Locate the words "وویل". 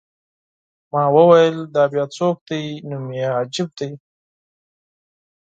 1.15-1.57